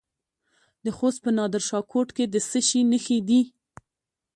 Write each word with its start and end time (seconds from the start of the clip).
د 0.83 0.85
خوست 0.97 1.19
په 1.23 1.29
نادر 1.37 1.61
شاه 1.69 1.83
کوټ 1.91 2.07
کې 2.17 2.25
د 2.33 2.35
څه 2.49 2.59
شي 2.67 2.81
نښې 2.91 3.17
دي؟ 3.27 3.41